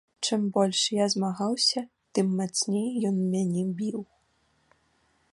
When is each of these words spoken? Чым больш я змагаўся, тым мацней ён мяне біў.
Чым 0.27 0.45
больш 0.53 0.79
я 0.93 1.05
змагаўся, 1.15 1.83
тым 2.17 2.27
мацней 2.39 2.89
ён 3.09 3.15
мяне 3.35 3.63
біў. 3.83 4.01